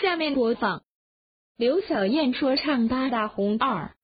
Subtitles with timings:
[0.00, 0.82] 下面播放
[1.58, 3.94] 刘晓燕说唱八大红二。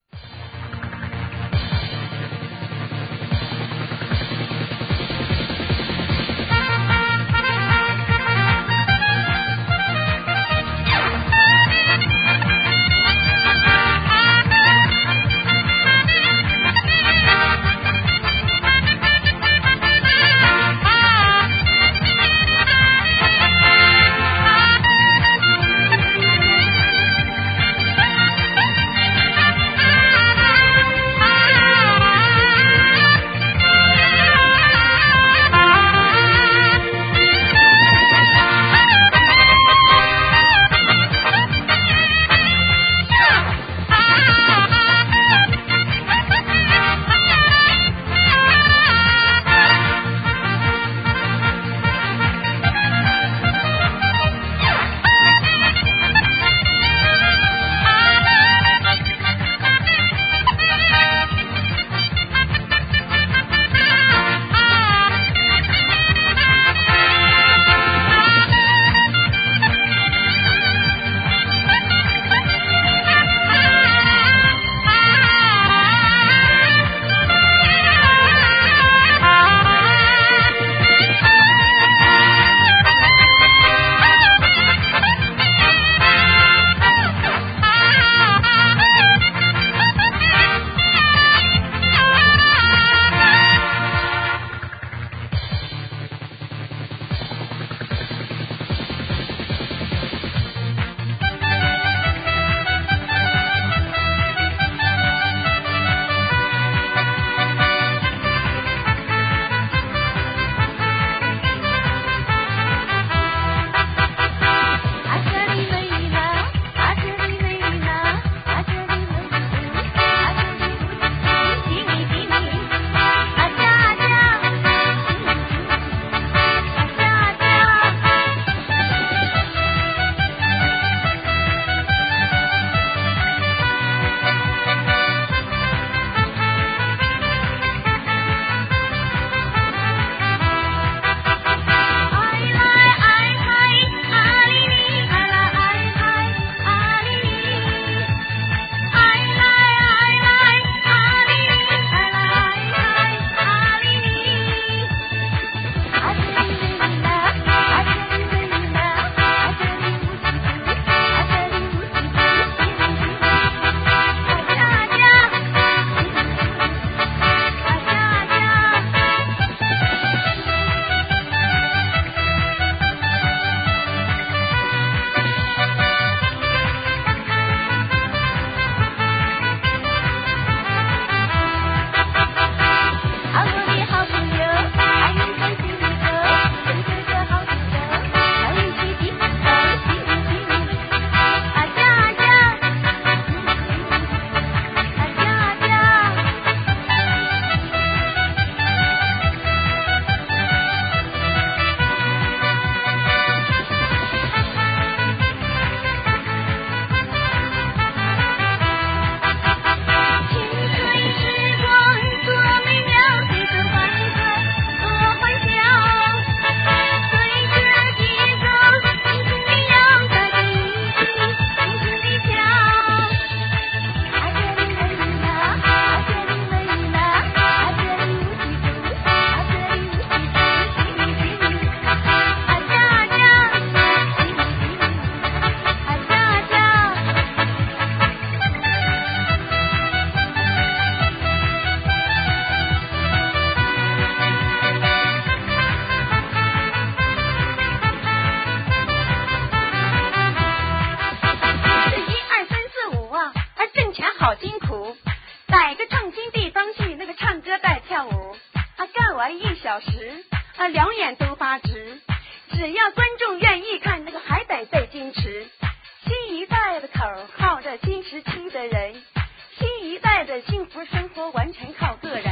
[270.41, 272.25] 幸福生活完全靠个人，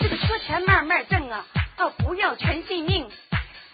[0.00, 1.44] 这个缺钱慢慢挣啊，
[1.76, 3.08] 倒不要全信命，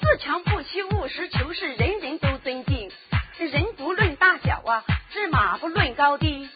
[0.01, 2.91] 自强不息，务实求是，人人都尊敬，
[3.39, 6.49] 人不论大小啊，治马不论高低，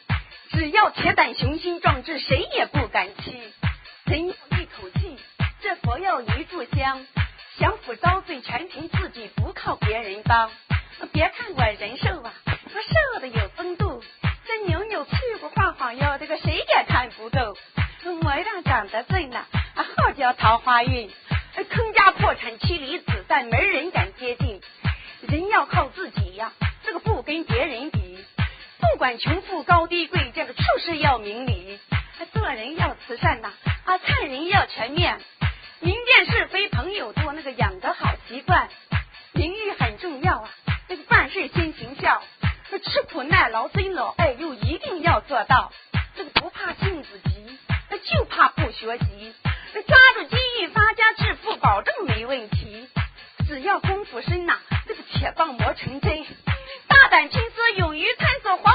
[0.50, 3.40] 只要铁胆雄心壮志，谁也不敢欺，
[4.04, 5.16] 人要一口气，
[5.60, 7.06] 这佛要一炷香，
[7.58, 10.50] 享福遭罪，全凭自己，不靠别人帮。
[11.12, 12.22] 别看我人瘦。
[18.42, 19.44] 亮长得俊呐，
[19.74, 21.10] 啊，好叫桃花运。
[21.70, 24.60] 坑家破产，妻离子散，没人敢接近。
[25.22, 26.52] 人要靠自己呀，
[26.84, 28.18] 这个不跟别人比。
[28.78, 31.78] 不管穷富高低贵贱，这处事要明理。
[32.32, 33.52] 做人要慈善呐，
[33.84, 35.18] 啊，看人要全面。
[35.80, 38.68] 明辨是非，朋友多，那个养得好习惯。
[39.32, 40.50] 名誉很重要啊，
[40.88, 42.22] 那个办事先行孝。
[42.84, 45.72] 吃苦耐劳，尊老爱幼，一定要做到。
[46.14, 47.58] 这个不怕性子急，
[48.08, 49.34] 就怕不学习。
[49.86, 52.88] 抓住机遇发家致富，保证没问题。
[53.46, 56.24] 只要功夫深呐，这个铁棒磨成针。
[56.88, 58.74] 大胆青丝，勇于探索，黄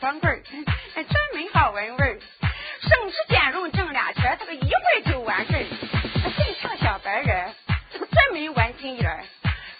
[0.00, 0.42] 光棍儿，
[0.94, 2.18] 专门好闻味儿，
[2.80, 5.64] 省吃俭用挣俩钱，这个一会儿就完事儿。
[6.36, 7.54] 最像小白人，
[7.92, 9.22] 这个真没玩心眼儿，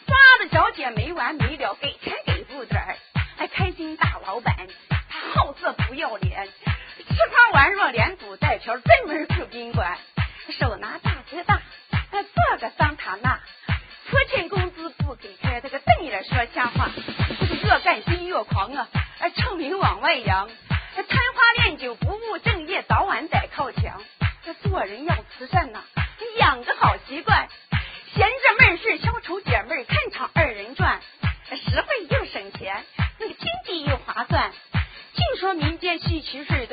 [0.07, 2.97] 抓的小姐没完没了，给钱给不点儿，
[3.39, 4.55] 还开心大老板，
[5.09, 9.97] 他好色不要脸，吃喝玩乐连赌带嫖，专门住宾馆，
[10.51, 11.63] 手拿大哥大，
[12.11, 13.41] 做个桑塔纳，
[14.11, 16.91] 拖欠工资不给开，这个瞪眼说瞎话，
[17.41, 18.87] 这个越干心越狂啊，
[19.21, 24.01] 哎臭名往外扬，贪花恋酒不务正业，早晚得靠墙。
[24.43, 25.85] 这做人要慈善呐，
[26.39, 27.47] 养个好习惯，
[28.15, 31.03] 闲着闷事消愁解闷，看场二人转，
[31.51, 32.83] 实惠又省钱，
[33.19, 34.53] 那个经济又划算。
[35.13, 36.67] 净说民间戏曲事，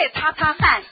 [0.00, 0.82] 我再擦擦汗。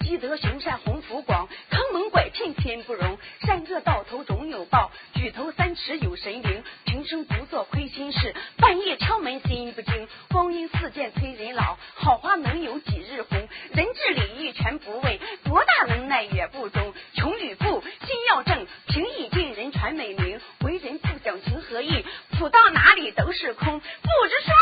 [0.00, 3.18] 积德行善鸿福广，坑蒙拐骗天不容。
[3.40, 6.62] 善恶到头总有报，举头三尺有神灵。
[6.84, 10.08] 平生不做亏心事，半夜敲门心不惊。
[10.28, 13.48] 光阴似箭催人老，好花能有几日红？
[13.72, 16.94] 人治礼义全不为，多大能耐也不中。
[17.14, 20.40] 穷与富心要正，平易近人传美名。
[20.60, 23.80] 为人不讲情和义，普到哪里都是空。
[23.80, 24.54] 不知说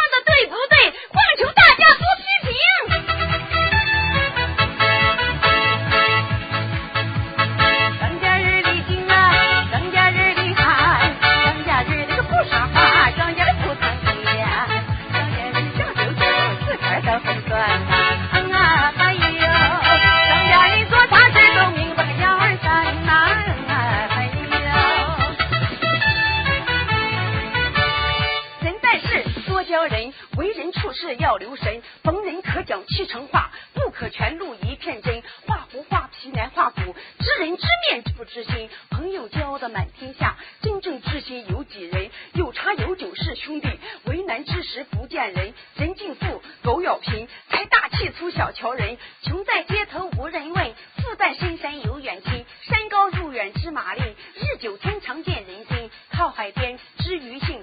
[29.94, 31.80] 人，为人处事要留神。
[32.02, 35.22] 逢人可讲七成话，不可全露一片真。
[35.46, 38.68] 画虎画皮难画骨，知人知面不知心。
[38.90, 42.10] 朋友交的满天下，真正知心有几人？
[42.34, 43.68] 有茶有酒是兄弟，
[44.06, 45.54] 为难之时不见人。
[45.76, 48.98] 人敬富，狗咬贫，财大气粗小瞧人。
[49.22, 52.44] 穷在街头无人问，富在深山有远亲。
[52.62, 54.02] 山高路远知马力，
[54.34, 55.90] 日久天长见人心。
[56.10, 57.62] 靠海边知鱼性，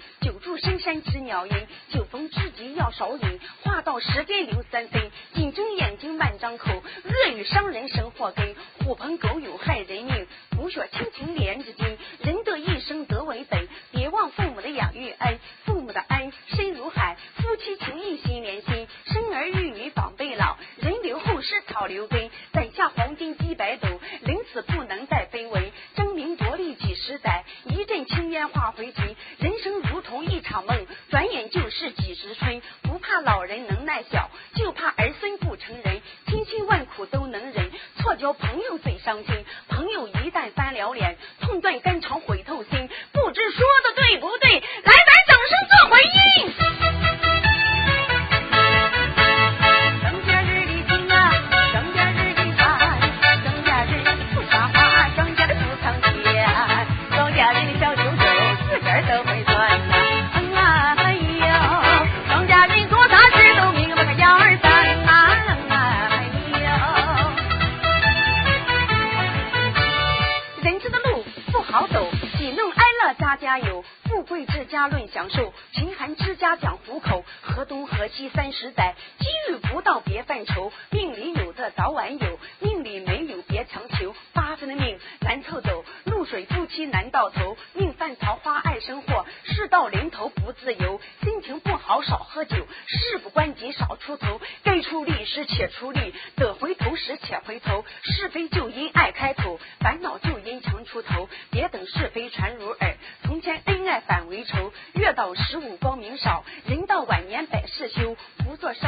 [0.61, 1.53] 深山知鸟音。
[1.89, 23.87] 酒逢知己要少饮，话到时间留三分，紧睁眼睛慢张口，恶语伤人生祸根，狐朋狗友害人命，不学亲情连着筋，人的一生得为本，别忘父母的养育恩，父母的恩深如海，夫妻情谊心连心，生儿育女防备老，人留后世草留根，攒下黄金几百斗，
[24.21, 29.00] 临死不能再卑微，争名夺利几十载，一阵青烟化灰烬，
[31.21, 39.45] 转眼就是几十春，不怕老人能耐小，就怕儿孙不成人，千辛万苦都能忍，错交朋友最伤心，
[75.21, 77.23] 享受，贫寒之家讲糊口。
[77.43, 84.15] 河东河西三十载，机遇不到别犯愁，命里有的早晚有，命里没有别强求。
[84.33, 90.99] 八分的命难凑走，露水夫妻难到头，命犯桃花爱生祸，事到临头不自由。
[91.21, 92.55] 心情不好少喝酒，
[92.87, 97.85] 事不关己少出头，该出力时且出力，得回头时且回头。
[98.01, 98.80] 是非就因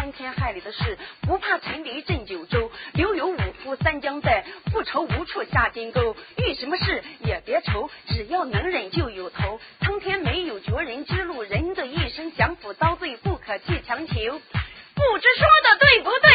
[0.04, 2.70] 伤天害理的事，不怕沉迷镇九州。
[2.94, 6.14] 留有五夫三将在，不愁无处下金钩。
[6.36, 9.62] 遇什么事也别愁，只要能忍就有头。
[9.80, 14.14] 苍天没有绝人之路，人的一生享福遭罪，不可去强求。
[14.14, 16.33] 不知说的对不对？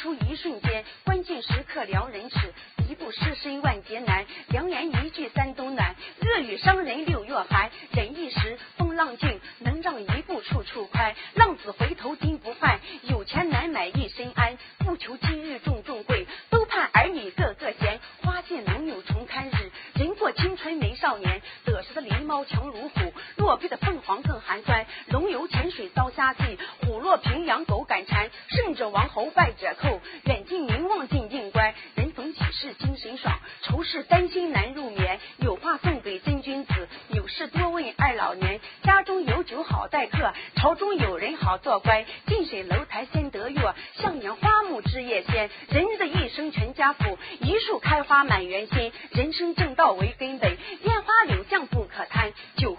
[0.00, 0.84] 出一瞬间。
[1.04, 2.54] 关键时刻撩人尺，
[2.88, 4.24] 一步失身万劫难。
[4.48, 7.70] 良言一句三冬暖，恶语伤人六月寒。
[7.92, 11.14] 忍一时风浪静，能让一步处处宽。
[11.34, 14.56] 浪子回头金不换，有钱难买一身安。
[14.78, 17.98] 不求今日重重贵，都盼儿女个个贤。
[18.22, 21.42] 花谢能有重看日，人过青春没少年。
[21.64, 24.86] 得势的狸猫强如虎，落魄的凤凰更寒酸。
[25.08, 28.30] 龙游浅水遭虾戏，虎落平阳狗敢缠。
[28.48, 31.74] 胜者王侯败者寇，远近名望进进关。
[31.94, 35.20] 人逢喜事精神爽，愁事担心难入眠。
[35.36, 38.58] 有话送给真君子，有事多问二老年。
[38.82, 42.06] 家中有酒好待客，朝中有人好做官。
[42.26, 43.60] 近水楼台先得月，
[43.98, 45.50] 向阳花木枝叶鲜。
[45.68, 48.90] 人的一生全家福，一树开花满园心。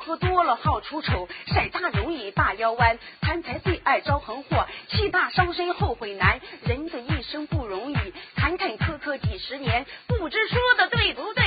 [0.09, 2.97] 说多了好出丑，色大容易大腰弯。
[3.21, 6.41] 贪财最爱招横祸，气大伤身后悔难。
[6.63, 7.95] 人的一生不容易，
[8.35, 11.38] 坎坎坷坷几十年，不知说的对不对？